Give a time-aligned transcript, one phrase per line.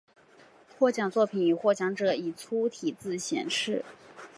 [0.79, 3.85] 获奖作品与获奖者以粗体字显示。